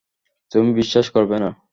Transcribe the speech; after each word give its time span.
তুমি 0.51 0.69
বিশ্বাস 0.79 1.05
করবে 1.15 1.37
না! 1.43 1.49